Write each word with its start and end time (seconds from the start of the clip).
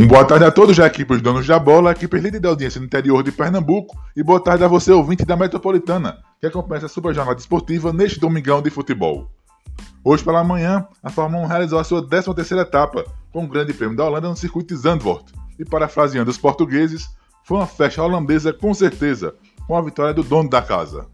Um 0.00 0.06
boa 0.06 0.24
tarde 0.24 0.44
a 0.44 0.52
todos, 0.52 0.76
já 0.76 0.86
equipes 0.86 1.20
donos 1.20 1.44
da 1.44 1.58
bola, 1.58 1.90
equipes 1.90 2.22
líder 2.22 2.38
da 2.38 2.50
audiência 2.50 2.78
no 2.78 2.86
interior 2.86 3.20
de 3.20 3.32
Pernambuco 3.32 4.00
e 4.14 4.22
boa 4.22 4.38
tarde 4.38 4.62
a 4.62 4.68
você, 4.68 4.92
ouvinte 4.92 5.24
da 5.24 5.36
Metropolitana, 5.36 6.18
que 6.40 6.46
acompanha 6.46 6.78
essa 6.78 6.86
super 6.86 7.12
jornada 7.12 7.40
esportiva 7.40 7.92
neste 7.92 8.20
domingão 8.20 8.62
de 8.62 8.70
futebol. 8.70 9.28
Hoje 10.04 10.22
pela 10.22 10.44
manhã, 10.44 10.86
a 11.02 11.10
Fórmula 11.10 11.42
1 11.42 11.48
realizou 11.48 11.80
a 11.80 11.84
sua 11.84 12.00
13ª 12.00 12.60
etapa, 12.60 13.06
com 13.32 13.42
o 13.42 13.48
Grande 13.48 13.74
Prêmio 13.74 13.96
da 13.96 14.04
Holanda 14.04 14.28
no 14.28 14.36
circuito 14.36 14.72
de 14.72 14.80
Zandvoort. 14.80 15.32
E 15.58 15.64
parafraseando 15.64 16.30
os 16.30 16.38
portugueses, 16.38 17.10
foi 17.42 17.56
uma 17.56 17.66
festa 17.66 18.00
holandesa 18.00 18.52
com 18.52 18.72
certeza, 18.72 19.34
com 19.66 19.76
a 19.76 19.82
vitória 19.82 20.14
do 20.14 20.22
dono 20.22 20.48
da 20.48 20.62
casa. 20.62 21.06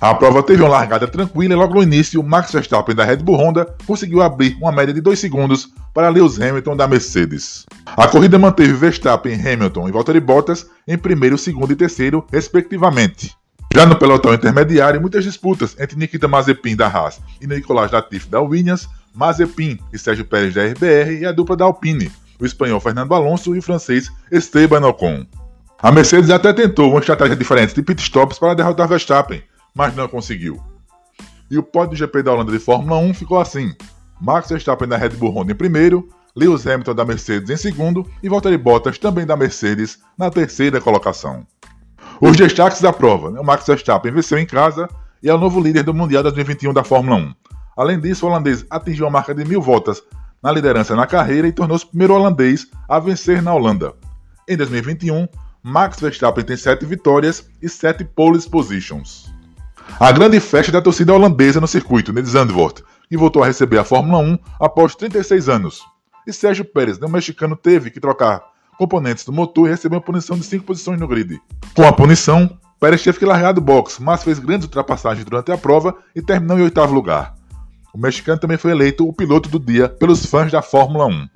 A 0.00 0.14
prova 0.14 0.42
teve 0.42 0.62
uma 0.62 0.68
largada 0.68 1.08
tranquila 1.08 1.54
e 1.54 1.56
logo 1.56 1.74
no 1.74 1.82
início, 1.82 2.22
Max 2.22 2.52
Verstappen 2.52 2.94
da 2.94 3.04
Red 3.04 3.16
Bull 3.16 3.36
Honda 3.36 3.74
conseguiu 3.86 4.20
abrir 4.20 4.54
uma 4.60 4.70
média 4.70 4.92
de 4.92 5.00
2 5.00 5.18
segundos 5.18 5.70
para 5.94 6.10
Lewis 6.10 6.38
Hamilton 6.38 6.76
da 6.76 6.86
Mercedes. 6.86 7.64
A 7.86 8.06
corrida 8.06 8.38
manteve 8.38 8.74
Verstappen, 8.74 9.34
Hamilton 9.34 9.88
e 9.88 9.92
Valtteri 9.92 10.20
Bottas 10.20 10.66
em 10.86 10.98
primeiro, 10.98 11.38
segundo 11.38 11.72
e 11.72 11.76
terceiro, 11.76 12.22
respectivamente. 12.30 13.34
Já 13.74 13.86
no 13.86 13.96
pelotão 13.96 14.34
intermediário, 14.34 15.00
muitas 15.00 15.24
disputas 15.24 15.74
entre 15.80 15.98
Nikita 15.98 16.28
Mazepin 16.28 16.76
da 16.76 16.86
Haas 16.86 17.18
e 17.40 17.46
Nicolas 17.46 17.90
Latifi 17.90 18.28
da 18.28 18.42
Williams, 18.42 18.86
Mazepin 19.14 19.78
e 19.90 19.98
Sérgio 19.98 20.26
Pérez 20.26 20.52
da 20.52 20.66
RBR 20.66 21.20
e 21.20 21.24
a 21.24 21.32
dupla 21.32 21.56
da 21.56 21.64
Alpine, 21.64 22.12
o 22.38 22.44
espanhol 22.44 22.78
Fernando 22.78 23.14
Alonso 23.14 23.54
e 23.56 23.58
o 23.58 23.62
francês 23.62 24.10
Esteban 24.30 24.86
Ocon. 24.86 25.24
A 25.82 25.90
Mercedes 25.90 26.30
até 26.30 26.52
tentou 26.52 26.90
uma 26.90 27.00
estratégia 27.00 27.36
diferente 27.36 27.74
de 27.74 27.82
pitstops 27.82 28.38
para 28.38 28.54
derrotar 28.54 28.86
Verstappen, 28.86 29.42
mas 29.74 29.94
não 29.94 30.08
conseguiu. 30.08 30.60
E 31.50 31.58
o 31.58 31.62
pódio 31.62 31.90
do 31.90 31.96
GP 31.96 32.22
da 32.22 32.32
Holanda 32.32 32.52
de 32.52 32.58
Fórmula 32.58 32.98
1 32.98 33.14
ficou 33.14 33.40
assim: 33.40 33.74
Max 34.20 34.48
Verstappen 34.48 34.88
da 34.88 34.96
Red 34.96 35.10
Bull 35.10 35.30
Honda 35.30 35.52
em 35.52 35.56
primeiro, 35.56 36.08
Lewis 36.34 36.66
Hamilton 36.66 36.94
da 36.94 37.04
Mercedes 37.04 37.50
em 37.50 37.56
segundo 37.56 38.08
e 38.22 38.28
Valtteri 38.28 38.56
Bottas 38.56 38.98
também 38.98 39.26
da 39.26 39.36
Mercedes 39.36 39.98
na 40.18 40.30
terceira 40.30 40.80
colocação. 40.80 41.46
Os 42.20 42.36
destaques 42.36 42.80
da 42.80 42.92
prova: 42.92 43.28
o 43.28 43.44
Max 43.44 43.66
Verstappen 43.66 44.12
venceu 44.12 44.38
em 44.38 44.46
casa 44.46 44.88
e 45.22 45.28
é 45.28 45.34
o 45.34 45.38
novo 45.38 45.60
líder 45.60 45.82
do 45.82 45.94
Mundial 45.94 46.22
2021 46.22 46.72
da 46.72 46.84
Fórmula 46.84 47.16
1. 47.16 47.34
Além 47.76 48.00
disso, 48.00 48.24
o 48.24 48.28
holandês 48.28 48.64
atingiu 48.70 49.06
a 49.06 49.10
marca 49.10 49.34
de 49.34 49.44
mil 49.44 49.60
voltas 49.60 50.02
na 50.42 50.52
liderança 50.52 50.94
na 50.94 51.06
carreira 51.06 51.48
e 51.48 51.52
tornou-se 51.52 51.84
o 51.84 51.88
primeiro 51.88 52.14
holandês 52.14 52.68
a 52.88 52.98
vencer 52.98 53.42
na 53.42 53.54
Holanda. 53.54 53.94
Em 54.48 54.56
2021, 54.56 55.26
Max 55.62 55.98
Verstappen 55.98 56.44
tem 56.44 56.56
7 56.56 56.84
vitórias 56.84 57.48
e 57.62 57.68
7 57.68 58.04
pole 58.04 58.40
positions. 58.48 59.33
A 60.00 60.10
grande 60.10 60.40
festa 60.40 60.72
da 60.72 60.82
torcida 60.82 61.14
holandesa 61.14 61.60
no 61.60 61.68
circuito 61.68 62.12
de 62.12 62.28
Zandvoort, 62.28 62.82
que 63.08 63.16
voltou 63.16 63.44
a 63.44 63.46
receber 63.46 63.78
a 63.78 63.84
Fórmula 63.84 64.18
1 64.18 64.38
após 64.60 64.96
36 64.96 65.48
anos. 65.48 65.82
E 66.26 66.32
Sérgio 66.32 66.64
Pérez, 66.64 66.98
o 66.98 67.08
mexicano, 67.08 67.54
teve 67.54 67.90
que 67.90 68.00
trocar 68.00 68.42
componentes 68.76 69.24
do 69.24 69.32
motor 69.32 69.68
e 69.68 69.70
recebeu 69.70 69.98
uma 69.98 70.04
punição 70.04 70.36
de 70.36 70.44
5 70.44 70.64
posições 70.64 70.98
no 70.98 71.06
grid. 71.06 71.40
Com 71.74 71.86
a 71.86 71.92
punição, 71.92 72.58
Pérez 72.80 73.04
teve 73.04 73.20
que 73.20 73.24
largar 73.24 73.52
do 73.52 73.60
box, 73.60 74.02
mas 74.02 74.24
fez 74.24 74.40
grandes 74.40 74.66
ultrapassagens 74.66 75.24
durante 75.24 75.52
a 75.52 75.56
prova 75.56 75.96
e 76.14 76.20
terminou 76.20 76.58
em 76.58 76.62
oitavo 76.62 76.92
lugar. 76.92 77.34
O 77.94 77.98
mexicano 77.98 78.40
também 78.40 78.56
foi 78.56 78.72
eleito 78.72 79.08
o 79.08 79.12
piloto 79.12 79.48
do 79.48 79.60
dia 79.60 79.88
pelos 79.88 80.26
fãs 80.26 80.50
da 80.50 80.60
Fórmula 80.60 81.06
1. 81.06 81.28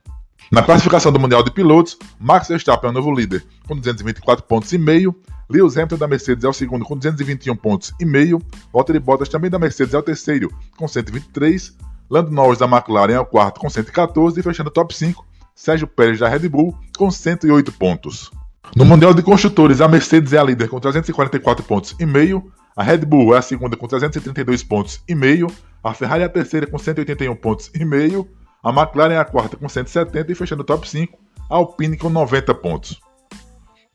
Na 0.51 0.63
classificação 0.63 1.13
do 1.13 1.21
Mundial 1.21 1.43
de 1.43 1.51
Pilotos, 1.51 1.99
Max 2.19 2.49
Verstappen 2.49 2.89
é 2.89 2.91
o 2.91 2.95
novo 2.95 3.13
líder 3.13 3.45
com 3.67 3.77
224 3.77 4.47
pontos 4.47 4.73
e 4.73 4.79
meio, 4.79 5.15
Lewis 5.51 5.77
Hamilton 5.77 5.97
da 5.99 6.09
Mercedes 6.09 6.43
é 6.43 6.49
o 6.49 6.55
segundo 6.55 6.87
com 6.87 6.97
221 6.97 7.55
pontos 7.55 7.93
e 8.01 8.05
meio, 8.07 8.41
Valtteri 8.73 8.99
Bottas 8.99 9.29
também 9.29 9.51
da 9.51 9.59
Mercedes 9.59 9.93
é 9.93 9.99
o 9.99 10.03
terceiro 10.03 10.51
com 10.75 10.89
123, 10.89 11.77
Lando 12.09 12.31
Norris 12.31 12.61
da 12.61 12.67
McLaren 12.67 13.13
é 13.13 13.21
o 13.21 13.27
quarto 13.27 13.61
com 13.61 13.69
114 13.69 14.41
e 14.41 14.43
fechando 14.43 14.71
o 14.71 14.73
top 14.73 14.95
5, 14.95 15.23
Sérgio 15.55 15.87
Pérez 15.87 16.19
da 16.19 16.29
Red 16.31 16.49
Bull 16.49 16.75
com 16.97 17.11
108 17.11 17.71
pontos. 17.73 18.31
No 18.75 18.87
Mundial 18.87 19.13
de 19.13 19.23
Construtores, 19.23 19.83
a 19.83 19.89
Mercedes 19.89 20.33
é 20.33 20.39
a 20.39 20.43
líder 20.43 20.69
com 20.69 20.81
344 20.81 21.63
pontos 21.65 21.95
e 22.01 22.07
meio, 22.07 22.51
a 22.75 22.83
Red 22.83 22.99
Bull 22.99 23.35
é 23.35 23.39
a 23.39 23.43
segunda 23.43 23.77
com 23.77 23.87
332 23.87 24.63
pontos 24.63 25.03
e 25.07 25.15
meio, 25.15 25.49
a 25.85 25.93
Ferrari 25.93 26.23
é 26.23 26.27
a 26.27 26.31
terceira 26.31 26.67
com 26.67 26.79
181 26.79 27.37
pontos 27.37 27.71
e 27.75 27.85
meio, 27.85 28.27
a 28.63 28.71
McLaren 28.71 29.15
é 29.15 29.19
a 29.19 29.25
quarta 29.25 29.57
com 29.57 29.69
170 29.69 30.33
e 30.33 30.35
fechando 30.35 30.63
o 30.63 30.67
top 30.67 30.89
5, 30.89 31.19
a 31.49 31.57
Alpine 31.57 31.97
com 31.97 32.09
90 32.11 32.55
pontos. 32.55 33.01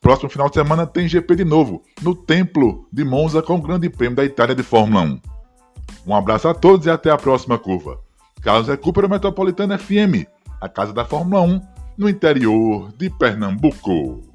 Próximo 0.01 0.29
final 0.29 0.49
de 0.49 0.55
semana 0.55 0.85
tem 0.85 1.07
GP 1.07 1.35
de 1.35 1.45
novo, 1.45 1.81
no 2.01 2.13
Templo 2.13 2.87
de 2.91 3.03
Monza 3.05 3.41
com 3.41 3.55
o 3.55 3.61
Grande 3.61 3.89
Prêmio 3.89 4.15
da 4.15 4.25
Itália 4.25 4.55
de 4.55 4.63
Fórmula 4.63 5.03
1. 5.03 5.21
Um 6.05 6.15
abraço 6.15 6.47
a 6.47 6.53
todos 6.53 6.85
e 6.85 6.89
até 6.89 7.09
a 7.09 7.17
próxima 7.17 7.57
curva. 7.57 7.99
Carlos 8.41 8.67
Recupero 8.67 9.09
Metropolitana 9.09 9.77
FM, 9.77 10.27
a 10.59 10.67
casa 10.67 10.91
da 10.91 11.05
Fórmula 11.05 11.41
1, 11.41 11.61
no 11.97 12.09
interior 12.09 12.91
de 12.97 13.09
Pernambuco. 13.09 14.32